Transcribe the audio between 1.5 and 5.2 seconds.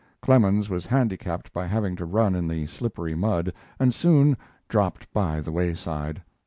by having to run in the slippery mud, and soon "dropped